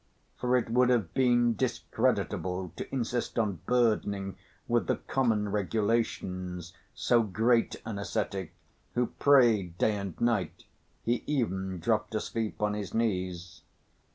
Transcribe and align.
For 0.37 0.57
it 0.57 0.67
would 0.71 0.89
have 0.89 1.13
been 1.13 1.55
discreditable 1.55 2.73
to 2.75 2.91
insist 2.91 3.37
on 3.37 3.59
burdening 3.67 4.35
with 4.67 4.87
the 4.87 4.95
common 4.95 5.49
regulations 5.49 6.73
so 6.95 7.21
great 7.21 7.75
an 7.85 7.99
ascetic, 7.99 8.51
who 8.95 9.05
prayed 9.05 9.77
day 9.77 9.95
and 9.95 10.19
night 10.19 10.63
(he 11.03 11.23
even 11.27 11.77
dropped 11.79 12.15
asleep 12.15 12.63
on 12.63 12.73
his 12.73 12.95
knees). 12.95 13.61